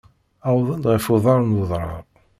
Wwḍen-d 0.53 0.85
ɣef 0.93 1.05
uḍar 1.13 1.39
n 1.43 1.57
udrar. 1.61 2.03